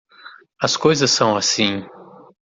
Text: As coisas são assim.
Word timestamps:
As 0.63 0.75
coisas 0.75 1.11
são 1.11 1.37
assim. 1.37 1.85